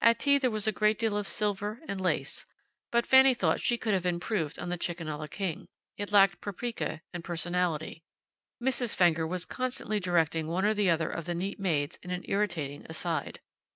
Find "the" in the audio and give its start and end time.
4.68-4.76, 10.74-10.88, 11.24-11.34